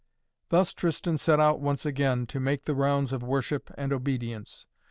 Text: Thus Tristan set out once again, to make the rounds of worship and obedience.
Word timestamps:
Thus 0.49 0.73
Tristan 0.73 1.19
set 1.19 1.39
out 1.39 1.59
once 1.59 1.85
again, 1.85 2.25
to 2.25 2.39
make 2.39 2.65
the 2.65 2.73
rounds 2.73 3.13
of 3.13 3.21
worship 3.21 3.71
and 3.77 3.93
obedience. 3.93 4.65